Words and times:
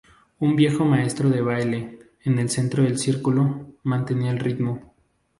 Un 0.39 0.55
viejo 0.55 0.83
maestro 0.83 1.29
de 1.29 1.41
baile, 1.43 1.99
en 2.23 2.39
el 2.39 2.49
centro 2.49 2.81
del 2.81 2.97
círculo, 2.97 3.67
mantenía 3.83 4.31
el 4.31 4.39
ritmo. 4.39 4.95